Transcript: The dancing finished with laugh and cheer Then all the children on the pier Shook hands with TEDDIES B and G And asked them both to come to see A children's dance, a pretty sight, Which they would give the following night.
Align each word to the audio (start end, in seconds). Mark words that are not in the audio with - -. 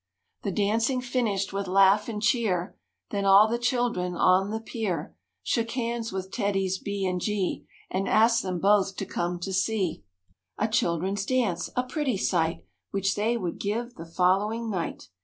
The 0.41 0.49
dancing 0.51 0.99
finished 0.99 1.53
with 1.53 1.67
laugh 1.67 2.09
and 2.09 2.23
cheer 2.23 2.75
Then 3.11 3.23
all 3.23 3.47
the 3.47 3.59
children 3.59 4.15
on 4.15 4.49
the 4.49 4.59
pier 4.59 5.15
Shook 5.43 5.69
hands 5.73 6.11
with 6.11 6.31
TEDDIES 6.31 6.79
B 6.79 7.05
and 7.05 7.21
G 7.21 7.67
And 7.91 8.07
asked 8.09 8.41
them 8.41 8.59
both 8.59 8.95
to 8.95 9.05
come 9.05 9.39
to 9.41 9.53
see 9.53 10.03
A 10.57 10.67
children's 10.67 11.23
dance, 11.23 11.69
a 11.75 11.83
pretty 11.83 12.17
sight, 12.17 12.65
Which 12.89 13.13
they 13.13 13.37
would 13.37 13.59
give 13.59 13.93
the 13.93 14.07
following 14.07 14.71
night. 14.71 15.09